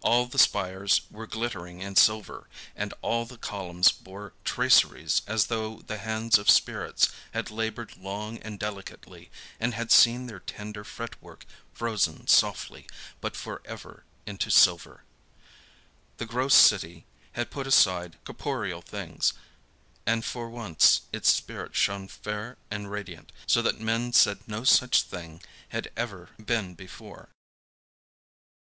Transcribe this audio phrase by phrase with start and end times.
[0.00, 2.46] All the spires were glittering in silver,
[2.76, 8.38] and all the columns bore traceries as though the hands of spirits had labored long
[8.38, 12.86] and delicately and had seen their tender fretwork frozen softly
[13.20, 15.02] but for ever into silver.
[16.18, 19.32] The gross city had put aside corporeal things,
[20.06, 25.02] and for once its spirit shone fair and radiant; so that men said no such
[25.02, 27.30] thing had ever been before.